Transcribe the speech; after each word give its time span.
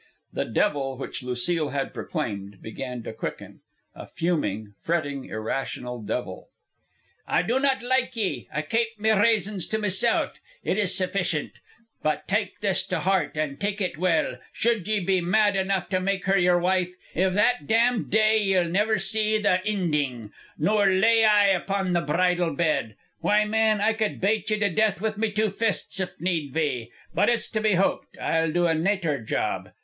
The 0.33 0.45
devil, 0.45 0.97
which 0.97 1.21
Lucile 1.21 1.69
had 1.69 1.93
proclaimed, 1.93 2.59
began 2.59 3.03
to 3.03 3.13
quicken, 3.13 3.59
a 3.93 4.07
fuming, 4.07 4.73
fretting, 4.81 5.25
irrational 5.25 6.01
devil. 6.01 6.49
"I 7.27 7.43
do 7.43 7.59
not 7.59 7.83
like 7.83 8.15
ye. 8.15 8.47
I 8.51 8.63
kape 8.63 8.97
me 8.99 9.09
raysons 9.09 9.69
to 9.69 9.77
meself. 9.77 10.39
It 10.63 10.79
is 10.79 10.97
sufficient. 10.97 11.51
But 12.01 12.27
take 12.27 12.61
this 12.61 12.83
to 12.87 13.01
heart, 13.01 13.37
an' 13.37 13.57
take 13.57 13.79
it 13.79 13.99
well: 13.99 14.39
should 14.51 14.87
ye 14.87 15.01
be 15.01 15.21
mad 15.21 15.55
enough 15.55 15.87
to 15.89 15.99
make 15.99 16.25
her 16.25 16.35
yer 16.35 16.57
wife, 16.57 16.89
iv 17.13 17.35
that 17.35 17.67
damned 17.67 18.09
day 18.09 18.39
ye'll 18.41 18.65
niver 18.65 18.97
see 18.97 19.37
the 19.37 19.61
inding, 19.69 20.33
nor 20.57 20.87
lay 20.87 21.25
eye 21.25 21.49
upon 21.49 21.93
the 21.93 22.01
bridal 22.01 22.55
bed. 22.55 22.95
Why, 23.19 23.45
man, 23.45 23.79
I 23.81 23.93
cud 23.93 24.19
bate 24.19 24.49
ye 24.49 24.57
to 24.57 24.69
death 24.69 24.99
with 24.99 25.19
me 25.19 25.31
two 25.31 25.51
fists 25.51 25.99
if 25.99 26.19
need 26.19 26.53
be. 26.55 26.91
But 27.13 27.29
it's 27.29 27.47
to 27.51 27.61
be 27.61 27.73
hoped 27.75 28.17
I'll 28.17 28.51
do 28.51 28.65
a 28.65 28.73
nater 28.73 29.21
job. 29.23 29.69